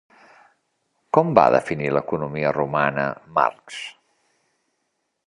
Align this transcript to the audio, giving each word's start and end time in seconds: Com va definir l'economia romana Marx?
Com 1.17 1.35
va 1.41 1.43
definir 1.57 1.91
l'economia 1.95 2.55
romana 2.57 3.07
Marx? 3.37 3.81